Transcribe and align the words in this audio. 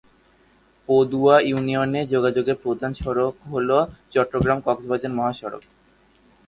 পদুয়া 0.89 1.35
ইউনিয়নে 1.41 2.01
যোগাযোগের 2.05 2.57
প্রধান 2.63 2.91
সড়ক 2.93 3.35
হল 3.45 3.69
চট্টগ্রাম-কক্সবাজার 4.11 5.11
মহাসড়ক। 5.11 5.63